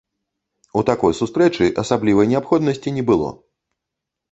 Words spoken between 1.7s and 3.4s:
асаблівай неабходнасці не было.